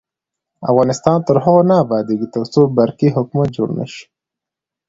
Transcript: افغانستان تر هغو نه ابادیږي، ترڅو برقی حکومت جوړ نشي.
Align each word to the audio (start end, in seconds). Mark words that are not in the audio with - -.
افغانستان 0.71 1.17
تر 1.27 1.35
هغو 1.43 1.61
نه 1.69 1.75
ابادیږي، 1.83 2.27
ترڅو 2.35 2.61
برقی 2.77 3.09
حکومت 3.17 3.49
جوړ 3.57 3.69
نشي. 3.79 4.03